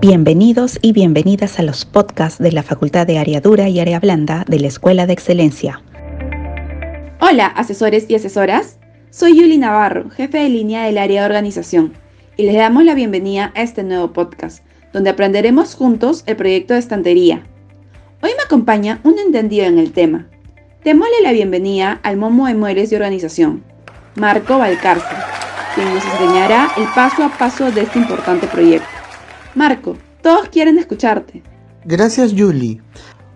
Bienvenidos 0.00 0.78
y 0.80 0.94
bienvenidas 0.94 1.58
a 1.58 1.62
los 1.62 1.84
podcasts 1.84 2.38
de 2.42 2.52
la 2.52 2.62
Facultad 2.62 3.06
de 3.06 3.18
Área 3.18 3.42
Dura 3.42 3.68
y 3.68 3.80
Área 3.80 4.00
Blanda 4.00 4.46
de 4.48 4.58
la 4.58 4.68
Escuela 4.68 5.06
de 5.06 5.12
Excelencia. 5.12 5.82
Hola, 7.20 7.48
asesores 7.48 8.06
y 8.08 8.14
asesoras. 8.14 8.78
Soy 9.10 9.36
Yuli 9.36 9.58
Navarro, 9.58 10.08
jefe 10.08 10.38
de 10.38 10.48
línea 10.48 10.84
del 10.84 10.96
área 10.96 11.20
de 11.20 11.26
organización, 11.26 11.92
y 12.38 12.44
les 12.44 12.56
damos 12.56 12.82
la 12.84 12.94
bienvenida 12.94 13.52
a 13.54 13.60
este 13.60 13.82
nuevo 13.82 14.14
podcast, 14.14 14.64
donde 14.94 15.10
aprenderemos 15.10 15.74
juntos 15.74 16.22
el 16.24 16.36
proyecto 16.36 16.72
de 16.72 16.80
estantería. 16.80 17.46
Hoy 18.22 18.30
me 18.38 18.42
acompaña 18.42 19.00
un 19.04 19.18
entendido 19.18 19.66
en 19.66 19.78
el 19.78 19.92
tema. 19.92 20.28
Démosle 20.82 21.20
la 21.22 21.32
bienvenida 21.32 22.00
al 22.02 22.16
Momo 22.16 22.46
de 22.46 22.54
Muebles 22.54 22.88
de 22.88 22.96
Organización, 22.96 23.62
Marco 24.14 24.56
Valcárcel, 24.56 25.18
quien 25.74 25.92
nos 25.92 26.02
enseñará 26.06 26.70
el 26.78 26.84
paso 26.94 27.22
a 27.22 27.28
paso 27.28 27.70
de 27.70 27.82
este 27.82 27.98
importante 27.98 28.46
proyecto. 28.46 28.99
Marco, 29.54 29.96
todos 30.22 30.48
quieren 30.48 30.78
escucharte. 30.78 31.42
Gracias 31.84 32.32
Julie. 32.36 32.80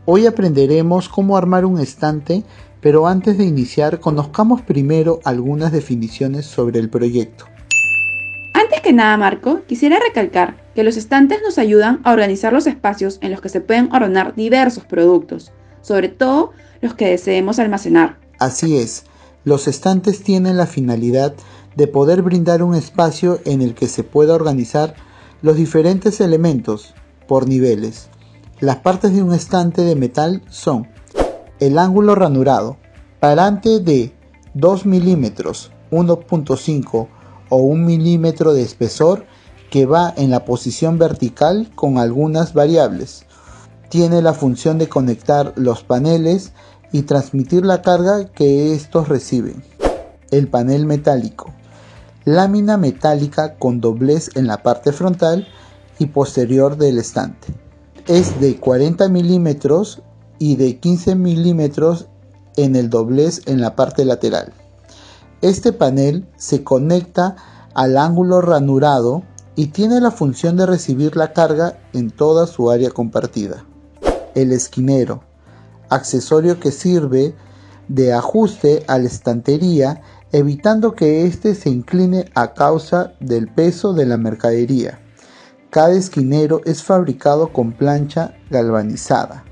Hoy 0.05 0.27
aprenderemos 0.27 1.09
cómo 1.09 1.37
armar 1.37 1.65
un 1.65 1.81
estante, 1.81 2.45
pero 2.81 3.09
antes 3.09 3.37
de 3.37 3.45
iniciar 3.45 3.99
conozcamos 3.99 4.63
primero 4.63 5.19
algunas 5.25 5.73
definiciones 5.73 6.47
sobre 6.47 6.79
el 6.79 6.89
proyecto. 6.89 7.47
Antes 8.53 8.81
que 8.81 8.93
nada, 8.93 9.17
Marco, 9.17 9.63
quisiera 9.67 9.99
recalcar 9.99 10.57
que 10.77 10.85
los 10.85 10.97
estantes 10.97 11.41
nos 11.43 11.59
ayudan 11.59 12.01
a 12.05 12.13
organizar 12.13 12.53
los 12.53 12.69
espacios 12.69 13.19
en 13.21 13.33
los 13.33 13.41
que 13.41 13.49
se 13.49 13.61
pueden 13.61 13.93
ordenar 13.93 14.37
diversos 14.37 14.85
productos, 14.85 15.51
sobre 15.81 16.09
todo 16.09 16.53
los 16.81 16.95
que 16.95 17.09
deseemos 17.09 17.59
almacenar. 17.59 18.19
Así 18.39 18.77
es, 18.77 19.05
los 19.45 19.67
estantes 19.67 20.23
tienen 20.23 20.57
la 20.57 20.67
finalidad 20.67 21.35
de 21.75 21.89
poder 21.89 22.23
brindar 22.23 22.62
un 22.62 22.77
espacio 22.77 23.41
en 23.45 23.62
el 23.62 23.75
que 23.75 23.89
se 23.89 24.05
pueda 24.05 24.34
organizar 24.34 24.95
los 25.45 25.56
diferentes 25.56 26.23
elementos 26.23 26.95
por 27.28 27.47
niveles. 27.47 28.09
Las 28.61 28.77
partes 28.77 29.12
de 29.12 29.23
un 29.23 29.34
estante 29.34 29.83
de 29.83 29.95
metal 29.95 30.41
son 30.48 30.89
el 31.61 31.78
ángulo 31.78 32.14
ranurado, 32.14 32.78
parante 33.20 33.78
de 33.81 34.15
2 34.55 34.87
milímetros, 34.87 35.70
1.5 35.91 37.09
o 37.50 37.56
1 37.59 37.84
milímetro 37.84 38.55
de 38.55 38.62
espesor 38.62 39.27
que 39.70 39.84
va 39.84 40.15
en 40.17 40.31
la 40.31 40.47
posición 40.47 40.97
vertical 40.97 41.70
con 41.75 41.98
algunas 41.98 42.55
variables. 42.55 43.27
Tiene 43.91 44.22
la 44.22 44.33
función 44.33 44.78
de 44.78 44.89
conectar 44.89 45.53
los 45.56 45.84
paneles 45.84 46.55
y 46.91 47.03
transmitir 47.03 47.67
la 47.67 47.83
carga 47.83 48.31
que 48.31 48.72
estos 48.72 49.09
reciben. 49.09 49.62
El 50.31 50.48
panel 50.48 50.87
metálico 50.87 51.53
lámina 52.25 52.77
metálica 52.77 53.56
con 53.56 53.80
doblez 53.80 54.30
en 54.34 54.47
la 54.47 54.62
parte 54.62 54.92
frontal 54.92 55.47
y 55.98 56.06
posterior 56.06 56.77
del 56.77 56.98
estante. 56.98 57.55
Es 58.06 58.41
de 58.41 58.58
40 58.58 59.08
milímetros 59.08 60.03
y 60.39 60.56
de 60.56 60.78
15 60.78 61.14
milímetros 61.14 62.08
en 62.56 62.77
el 62.77 62.91
doblez 62.91 63.42
en 63.47 63.61
la 63.61 63.77
parte 63.77 64.05
lateral. 64.05 64.53
Este 65.42 65.72
panel 65.72 66.27
se 66.36 66.64
conecta 66.64 67.36
al 67.75 67.97
ángulo 67.97 68.41
ranurado 68.41 69.22
y 69.56 69.69
tiene 69.69 70.00
la 70.00 70.11
función 70.11 70.56
de 70.56 70.66
recibir 70.66 71.16
la 71.16 71.33
carga 71.33 71.78
en 71.92 72.11
toda 72.11 72.47
su 72.47 72.70
área 72.70 72.91
compartida. 72.91 73.64
El 74.34 74.53
esquinero, 74.53 75.22
accesorio 75.91 76.59
que 76.59 76.72
sirve 76.72 77.34
de 77.88 78.12
ajuste 78.12 78.84
a 78.88 78.98
la 78.98 79.06
estantería 79.06 80.03
evitando 80.35 80.97
que 80.97 81.27
éste 81.27 81.55
se 81.55 81.71
incline 81.71 82.29
a 82.35 82.55
causa 82.55 83.13
del 83.21 83.47
peso 83.47 83.93
de 83.93 84.05
la 84.05 84.17
mercadería. 84.17 84.99
Cada 85.71 85.93
esquinero 85.93 86.61
es 86.65 86.83
fabricado 86.83 87.53
con 87.53 87.71
plancha 87.71 88.34
galvanizada. 88.50 89.44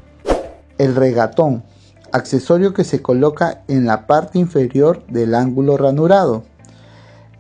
El 0.79 0.97
regatón, 0.97 1.63
accesorio 2.11 2.75
que 2.75 2.83
se 2.83 3.01
coloca 3.01 3.63
en 3.69 3.87
la 3.87 4.09
parte 4.09 4.41
inferior 4.41 5.07
del 5.07 5.37
ángulo 5.37 5.77
ranurado. 5.77 6.43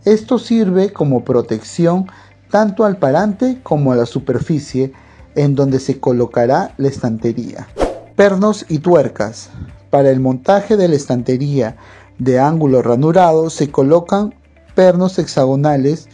Esto 0.04 0.38
sirve 0.38 0.92
como 0.92 1.24
protección 1.24 2.06
tanto 2.48 2.84
al 2.84 2.98
parante 2.98 3.58
como 3.64 3.90
a 3.90 3.96
la 3.96 4.06
superficie 4.06 4.92
en 5.34 5.56
donde 5.56 5.80
se 5.80 5.98
colocará 5.98 6.74
la 6.76 6.86
estantería. 6.86 7.66
Pernos 8.14 8.66
y 8.68 8.78
tuercas. 8.78 9.50
Para 9.90 10.10
el 10.10 10.20
montaje 10.20 10.76
de 10.76 10.86
la 10.86 10.94
estantería 10.94 11.76
de 12.22 12.38
ángulo 12.38 12.82
ranurado 12.82 13.50
se 13.50 13.70
colocan 13.70 14.34
pernos 14.76 15.18
hexagonales 15.18 16.08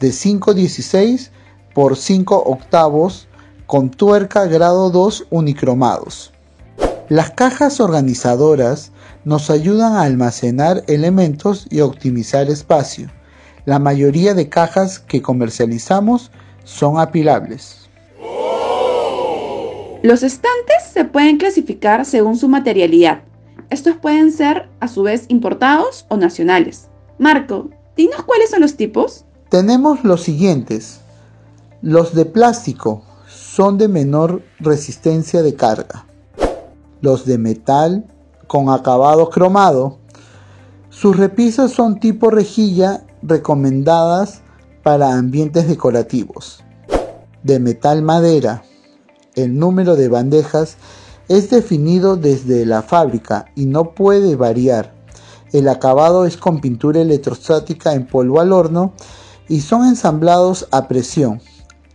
de 0.00 0.08
5.16 0.08 1.30
por 1.72 1.96
5 1.96 2.42
octavos 2.46 3.28
con 3.66 3.90
tuerca 3.90 4.46
grado 4.46 4.90
2 4.90 5.28
unicromados. 5.30 6.32
Las 7.08 7.30
cajas 7.30 7.78
organizadoras 7.78 8.90
nos 9.24 9.50
ayudan 9.50 9.94
a 9.94 10.02
almacenar 10.02 10.82
elementos 10.88 11.68
y 11.70 11.80
optimizar 11.80 12.50
espacio. 12.50 13.08
La 13.64 13.78
mayoría 13.78 14.34
de 14.34 14.48
cajas 14.48 14.98
que 14.98 15.22
comercializamos 15.22 16.32
son 16.64 16.98
apilables. 16.98 17.88
Los 20.02 20.24
estantes 20.24 20.82
se 20.92 21.04
pueden 21.04 21.36
clasificar 21.36 22.04
según 22.04 22.36
su 22.36 22.48
materialidad 22.48 23.22
estos 23.72 23.96
pueden 23.96 24.32
ser 24.32 24.68
a 24.80 24.88
su 24.88 25.02
vez 25.02 25.24
importados 25.28 26.06
o 26.08 26.16
nacionales. 26.16 26.88
Marco, 27.18 27.70
dinos 27.96 28.22
cuáles 28.24 28.50
son 28.50 28.60
los 28.60 28.76
tipos. 28.76 29.24
Tenemos 29.48 30.04
los 30.04 30.22
siguientes. 30.22 31.00
Los 31.80 32.14
de 32.14 32.24
plástico 32.24 33.02
son 33.28 33.78
de 33.78 33.88
menor 33.88 34.42
resistencia 34.60 35.42
de 35.42 35.54
carga. 35.54 36.06
Los 37.00 37.26
de 37.26 37.38
metal 37.38 38.06
con 38.46 38.68
acabado 38.68 39.30
cromado. 39.30 39.98
Sus 40.90 41.16
repisas 41.16 41.72
son 41.72 41.98
tipo 41.98 42.30
rejilla 42.30 43.04
recomendadas 43.22 44.42
para 44.82 45.14
ambientes 45.14 45.66
decorativos. 45.66 46.62
De 47.42 47.58
metal 47.58 48.02
madera. 48.02 48.62
El 49.34 49.58
número 49.58 49.96
de 49.96 50.08
bandejas 50.08 50.76
es 51.32 51.48
definido 51.48 52.16
desde 52.16 52.66
la 52.66 52.82
fábrica 52.82 53.46
y 53.56 53.64
no 53.64 53.94
puede 53.94 54.36
variar. 54.36 54.92
El 55.52 55.66
acabado 55.66 56.26
es 56.26 56.36
con 56.36 56.60
pintura 56.60 57.00
electrostática 57.00 57.94
en 57.94 58.06
polvo 58.06 58.38
al 58.38 58.52
horno 58.52 58.92
y 59.48 59.62
son 59.62 59.86
ensamblados 59.86 60.68
a 60.72 60.88
presión. 60.88 61.40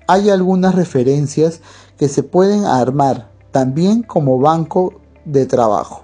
Hay 0.08 0.32
algunas 0.32 0.74
referencias 0.74 1.62
que 2.00 2.10
se 2.10 2.24
pueden 2.24 2.66
armar 2.66 3.30
también 3.52 4.02
como 4.02 4.40
banco 4.40 5.02
de 5.24 5.46
trabajo. 5.46 6.02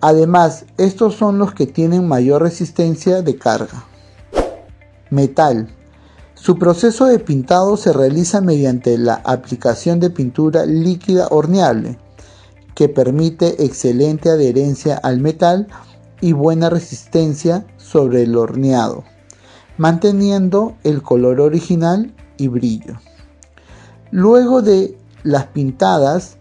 Además, 0.00 0.64
estos 0.78 1.16
son 1.16 1.38
los 1.38 1.52
que 1.52 1.66
tienen 1.66 2.08
mayor 2.08 2.40
resistencia 2.40 3.20
de 3.20 3.36
carga. 3.36 3.84
Metal. 5.10 5.68
Su 6.32 6.56
proceso 6.58 7.04
de 7.04 7.18
pintado 7.18 7.76
se 7.76 7.92
realiza 7.92 8.40
mediante 8.40 8.96
la 8.96 9.16
aplicación 9.26 10.00
de 10.00 10.08
pintura 10.08 10.64
líquida 10.64 11.28
horneable 11.30 11.98
que 12.80 12.88
permite 12.88 13.62
excelente 13.62 14.30
adherencia 14.30 14.96
al 14.96 15.20
metal 15.20 15.66
y 16.22 16.32
buena 16.32 16.70
resistencia 16.70 17.66
sobre 17.76 18.22
el 18.22 18.34
horneado, 18.34 19.04
manteniendo 19.76 20.78
el 20.82 21.02
color 21.02 21.42
original 21.42 22.14
y 22.38 22.48
brillo. 22.48 22.94
Luego 24.10 24.62
de 24.62 24.96
las 25.24 25.48
pintadas 25.48 26.38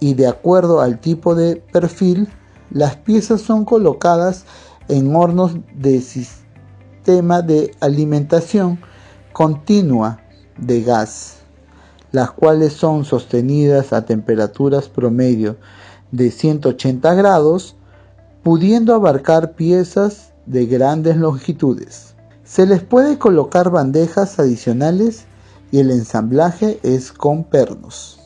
y 0.00 0.14
de 0.14 0.28
acuerdo 0.28 0.80
al 0.80 0.98
tipo 0.98 1.34
de 1.34 1.56
perfil, 1.56 2.26
las 2.70 2.96
piezas 2.96 3.42
son 3.42 3.66
colocadas 3.66 4.46
en 4.88 5.14
hornos 5.14 5.56
de 5.74 6.00
sistema 6.00 7.42
de 7.42 7.70
alimentación 7.80 8.80
continua 9.34 10.22
de 10.56 10.80
gas 10.80 11.41
las 12.12 12.30
cuales 12.30 12.74
son 12.74 13.04
sostenidas 13.04 13.92
a 13.92 14.04
temperaturas 14.04 14.88
promedio 14.88 15.56
de 16.10 16.30
180 16.30 17.14
grados, 17.14 17.74
pudiendo 18.42 18.94
abarcar 18.94 19.52
piezas 19.52 20.32
de 20.46 20.66
grandes 20.66 21.16
longitudes. 21.16 22.14
Se 22.44 22.66
les 22.66 22.82
puede 22.82 23.18
colocar 23.18 23.70
bandejas 23.70 24.38
adicionales 24.38 25.24
y 25.70 25.78
el 25.78 25.90
ensamblaje 25.90 26.78
es 26.82 27.12
con 27.12 27.44
pernos. 27.44 28.20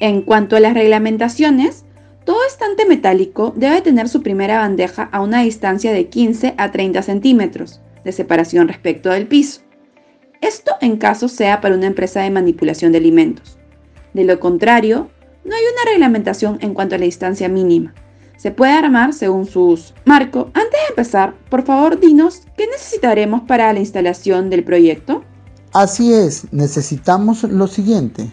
En 0.00 0.22
cuanto 0.22 0.54
a 0.54 0.60
las 0.60 0.74
reglamentaciones, 0.74 1.84
todo 2.24 2.44
estante 2.46 2.86
metálico 2.86 3.52
debe 3.56 3.82
tener 3.82 4.08
su 4.08 4.22
primera 4.22 4.58
bandeja 4.58 5.02
a 5.10 5.20
una 5.20 5.42
distancia 5.42 5.92
de 5.92 6.08
15 6.08 6.54
a 6.56 6.70
30 6.70 7.02
centímetros 7.02 7.80
de 8.04 8.12
separación 8.12 8.68
respecto 8.68 9.08
del 9.10 9.26
piso. 9.26 9.62
Esto 10.40 10.72
en 10.80 10.96
caso 10.96 11.28
sea 11.28 11.60
para 11.60 11.74
una 11.74 11.86
empresa 11.86 12.20
de 12.20 12.30
manipulación 12.30 12.92
de 12.92 12.98
alimentos. 12.98 13.58
De 14.14 14.24
lo 14.24 14.38
contrario, 14.38 15.10
no 15.44 15.54
hay 15.54 15.62
una 15.72 15.90
reglamentación 15.90 16.58
en 16.60 16.74
cuanto 16.74 16.94
a 16.94 16.98
la 16.98 17.04
distancia 17.04 17.48
mínima. 17.48 17.94
Se 18.36 18.52
puede 18.52 18.72
armar 18.72 19.12
según 19.12 19.46
su 19.46 19.64
uso. 19.64 19.94
Marco, 20.04 20.50
antes 20.54 20.70
de 20.70 20.88
empezar, 20.90 21.34
por 21.50 21.64
favor 21.64 21.98
dinos 21.98 22.42
qué 22.56 22.66
necesitaremos 22.68 23.42
para 23.48 23.72
la 23.72 23.80
instalación 23.80 24.48
del 24.48 24.62
proyecto. 24.62 25.24
Así 25.72 26.14
es, 26.14 26.52
necesitamos 26.52 27.42
lo 27.42 27.66
siguiente. 27.66 28.32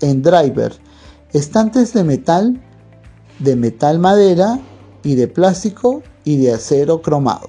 En 0.00 0.22
driver, 0.22 0.72
estantes 1.32 1.92
de 1.92 2.02
metal, 2.02 2.60
de 3.38 3.54
metal 3.54 4.00
madera 4.00 4.58
y 5.04 5.14
de 5.14 5.28
plástico 5.28 6.02
y 6.24 6.38
de 6.38 6.52
acero 6.52 7.00
cromado. 7.00 7.48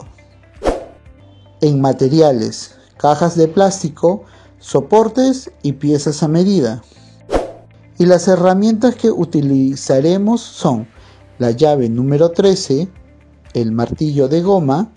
En 1.62 1.82
materiales, 1.82 2.77
cajas 2.98 3.36
de 3.36 3.48
plástico, 3.48 4.24
soportes 4.60 5.52
y 5.62 5.74
piezas 5.74 6.24
a 6.24 6.28
medida. 6.28 6.82
Y 7.98 8.06
las 8.06 8.28
herramientas 8.28 8.96
que 8.96 9.10
utilizaremos 9.10 10.42
son 10.42 10.88
la 11.40 11.52
llave 11.52 11.90
número 11.90 12.32
13, 12.32 12.88
el 13.54 13.72
martillo 13.72 14.28
de 14.28 14.42
goma, 14.42 14.92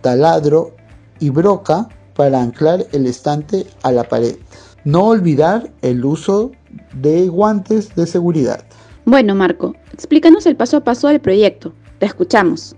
taladro 0.00 0.74
y 1.20 1.30
broca 1.30 1.88
para 2.14 2.40
anclar 2.40 2.86
el 2.92 3.06
estante 3.06 3.66
a 3.82 3.92
la 3.92 4.04
pared. 4.04 4.36
No 4.84 5.06
olvidar 5.06 5.72
el 5.82 6.04
uso 6.04 6.50
de 6.94 7.28
guantes 7.28 7.94
de 7.94 8.06
seguridad. 8.06 8.64
Bueno, 9.04 9.34
Marco, 9.34 9.74
explícanos 9.92 10.46
el 10.46 10.56
paso 10.56 10.78
a 10.78 10.84
paso 10.84 11.08
del 11.08 11.20
proyecto. 11.20 11.72
Te 11.98 12.06
escuchamos. 12.06 12.74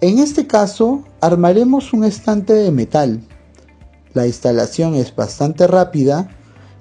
En 0.00 0.18
este 0.18 0.46
caso, 0.46 1.02
armaremos 1.20 1.92
un 1.92 2.04
estante 2.04 2.52
de 2.52 2.70
metal. 2.70 3.20
La 4.16 4.26
instalación 4.26 4.94
es 4.94 5.14
bastante 5.14 5.66
rápida 5.66 6.30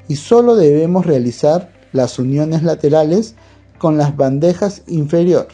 y 0.08 0.16
solo 0.16 0.56
debemos 0.56 1.06
realizar 1.06 1.70
las 1.92 2.18
uniones 2.18 2.64
laterales 2.64 3.36
con 3.78 3.98
las 3.98 4.16
bandejas 4.16 4.84
inferior. 4.88 5.50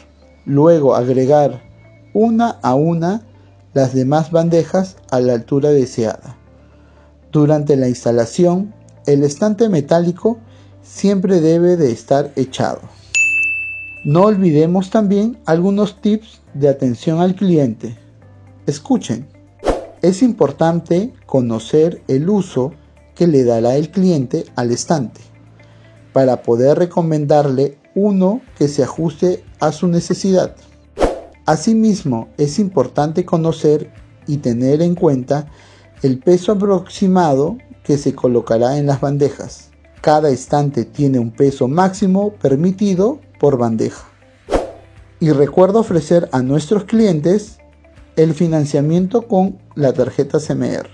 Luego 0.46 0.94
agregar 0.94 1.60
una 2.14 2.50
a 2.62 2.76
una 2.76 3.22
las 3.74 3.94
demás 3.94 4.30
bandejas 4.30 4.96
a 5.10 5.18
la 5.18 5.32
altura 5.32 5.70
deseada. 5.70 6.38
Durante 7.32 7.74
la 7.74 7.88
instalación, 7.88 8.72
el 9.06 9.24
estante 9.24 9.68
metálico 9.68 10.38
siempre 10.84 11.40
debe 11.40 11.76
de 11.76 11.90
estar 11.90 12.30
echado. 12.36 12.78
No 14.04 14.26
olvidemos 14.26 14.90
también 14.90 15.36
algunos 15.46 16.00
tips 16.00 16.42
de 16.54 16.68
atención 16.68 17.18
al 17.18 17.34
cliente. 17.34 17.98
Escuchen. 18.66 19.31
Es 20.02 20.20
importante 20.22 21.12
conocer 21.26 22.02
el 22.08 22.28
uso 22.28 22.72
que 23.14 23.28
le 23.28 23.44
dará 23.44 23.76
el 23.76 23.92
cliente 23.92 24.44
al 24.56 24.72
estante 24.72 25.20
para 26.12 26.42
poder 26.42 26.76
recomendarle 26.76 27.78
uno 27.94 28.40
que 28.58 28.66
se 28.66 28.82
ajuste 28.82 29.44
a 29.60 29.70
su 29.70 29.86
necesidad. 29.86 30.56
Asimismo, 31.46 32.28
es 32.36 32.58
importante 32.58 33.24
conocer 33.24 33.92
y 34.26 34.38
tener 34.38 34.82
en 34.82 34.96
cuenta 34.96 35.46
el 36.02 36.18
peso 36.18 36.50
aproximado 36.50 37.58
que 37.84 37.96
se 37.96 38.12
colocará 38.12 38.78
en 38.78 38.86
las 38.86 39.00
bandejas. 39.00 39.70
Cada 40.00 40.30
estante 40.30 40.84
tiene 40.84 41.20
un 41.20 41.30
peso 41.30 41.68
máximo 41.68 42.32
permitido 42.42 43.20
por 43.38 43.56
bandeja. 43.56 44.04
Y 45.20 45.30
recuerda 45.30 45.78
ofrecer 45.78 46.28
a 46.32 46.42
nuestros 46.42 46.84
clientes 46.84 47.58
el 48.16 48.34
financiamiento 48.34 49.28
con 49.28 49.61
la 49.74 49.92
tarjeta 49.92 50.38
CMR. 50.38 50.88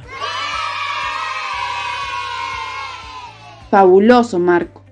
Fabuloso, 3.71 4.39
Marco. 4.39 4.83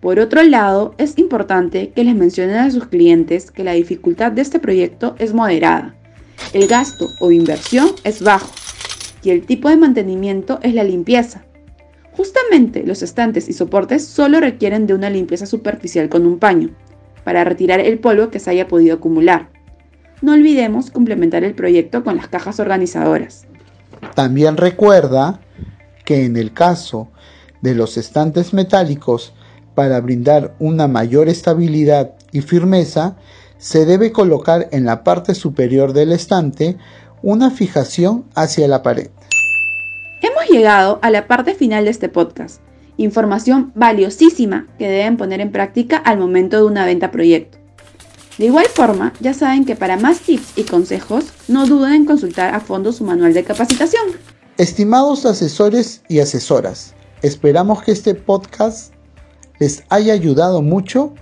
Por 0.00 0.18
otro 0.18 0.42
lado, 0.42 0.94
es 0.98 1.18
importante 1.18 1.90
que 1.90 2.04
les 2.04 2.14
mencionen 2.14 2.56
a 2.56 2.70
sus 2.70 2.86
clientes 2.86 3.50
que 3.50 3.64
la 3.64 3.72
dificultad 3.72 4.32
de 4.32 4.42
este 4.42 4.58
proyecto 4.58 5.14
es 5.18 5.32
moderada, 5.32 5.94
el 6.52 6.66
gasto 6.68 7.08
o 7.20 7.30
inversión 7.30 7.88
es 8.04 8.22
bajo 8.22 8.52
y 9.22 9.30
el 9.30 9.46
tipo 9.46 9.70
de 9.70 9.76
mantenimiento 9.76 10.58
es 10.62 10.74
la 10.74 10.84
limpieza. 10.84 11.44
Justamente 12.12 12.84
los 12.84 13.02
estantes 13.02 13.48
y 13.48 13.54
soportes 13.54 14.06
solo 14.06 14.40
requieren 14.40 14.86
de 14.86 14.94
una 14.94 15.10
limpieza 15.10 15.46
superficial 15.46 16.08
con 16.08 16.26
un 16.26 16.38
paño, 16.38 16.70
para 17.24 17.42
retirar 17.42 17.80
el 17.80 17.98
polvo 17.98 18.28
que 18.28 18.38
se 18.38 18.50
haya 18.50 18.68
podido 18.68 18.96
acumular. 18.96 19.53
No 20.24 20.32
olvidemos 20.32 20.90
complementar 20.90 21.44
el 21.44 21.54
proyecto 21.54 22.02
con 22.02 22.16
las 22.16 22.28
cajas 22.28 22.58
organizadoras. 22.58 23.44
También 24.14 24.56
recuerda 24.56 25.38
que 26.06 26.24
en 26.24 26.38
el 26.38 26.54
caso 26.54 27.08
de 27.60 27.74
los 27.74 27.98
estantes 27.98 28.54
metálicos 28.54 29.34
para 29.74 30.00
brindar 30.00 30.54
una 30.58 30.88
mayor 30.88 31.28
estabilidad 31.28 32.14
y 32.32 32.40
firmeza, 32.40 33.16
se 33.58 33.84
debe 33.84 34.12
colocar 34.12 34.70
en 34.72 34.86
la 34.86 35.04
parte 35.04 35.34
superior 35.34 35.92
del 35.92 36.10
estante 36.10 36.78
una 37.22 37.50
fijación 37.50 38.24
hacia 38.34 38.66
la 38.66 38.82
pared. 38.82 39.10
Hemos 40.22 40.48
llegado 40.48 41.00
a 41.02 41.10
la 41.10 41.26
parte 41.26 41.54
final 41.54 41.84
de 41.84 41.90
este 41.90 42.08
podcast. 42.08 42.62
Información 42.96 43.72
valiosísima 43.74 44.68
que 44.78 44.88
deben 44.88 45.18
poner 45.18 45.42
en 45.42 45.52
práctica 45.52 45.98
al 45.98 46.16
momento 46.16 46.56
de 46.56 46.64
una 46.64 46.86
venta 46.86 47.10
proyecto. 47.10 47.63
De 48.38 48.46
igual 48.46 48.66
forma, 48.66 49.12
ya 49.20 49.32
saben 49.32 49.64
que 49.64 49.76
para 49.76 49.96
más 49.96 50.20
tips 50.20 50.58
y 50.58 50.64
consejos, 50.64 51.26
no 51.46 51.66
duden 51.66 51.92
en 51.92 52.04
consultar 52.04 52.52
a 52.52 52.60
fondo 52.60 52.92
su 52.92 53.04
manual 53.04 53.32
de 53.32 53.44
capacitación. 53.44 54.02
Estimados 54.58 55.24
asesores 55.24 56.02
y 56.08 56.18
asesoras, 56.18 56.94
esperamos 57.22 57.82
que 57.82 57.92
este 57.92 58.14
podcast 58.14 58.92
les 59.60 59.84
haya 59.88 60.12
ayudado 60.12 60.62
mucho 60.62 61.14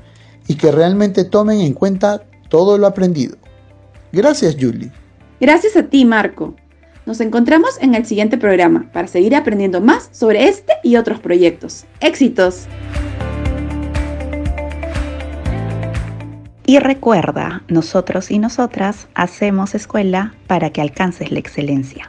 y 0.48 0.54
que 0.54 0.72
realmente 0.72 1.24
tomen 1.24 1.60
en 1.60 1.74
cuenta 1.74 2.24
todo 2.48 2.78
lo 2.78 2.86
aprendido. 2.86 3.36
Gracias, 4.12 4.56
Julie. 4.58 4.90
Gracias 5.40 5.76
a 5.76 5.82
ti, 5.84 6.04
Marco. 6.04 6.54
Nos 7.04 7.20
encontramos 7.20 7.70
en 7.80 7.94
el 7.94 8.06
siguiente 8.06 8.38
programa 8.38 8.90
para 8.92 9.08
seguir 9.08 9.34
aprendiendo 9.34 9.80
más 9.80 10.08
sobre 10.12 10.48
este 10.48 10.72
y 10.82 10.96
otros 10.96 11.20
proyectos. 11.20 11.84
¡Éxitos! 12.00 12.68
Y 16.72 16.78
recuerda, 16.78 17.64
nosotros 17.68 18.30
y 18.30 18.38
nosotras 18.38 19.06
hacemos 19.14 19.74
escuela 19.74 20.32
para 20.46 20.70
que 20.70 20.80
alcances 20.80 21.30
la 21.30 21.38
excelencia. 21.38 22.08